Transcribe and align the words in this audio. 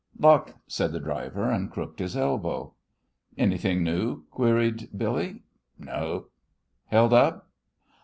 "Luck," 0.17 0.55
said 0.65 0.93
the 0.93 0.99
driver, 0.99 1.51
and 1.51 1.69
crooked 1.69 1.99
his 1.99 2.17
elbow. 2.17 2.73
"Anything 3.37 3.83
new?" 3.83 4.23
queried 4.31 4.89
Billy. 4.97 5.43
"Nope." 5.77 6.31
"Held 6.87 7.13
up?" 7.13 7.49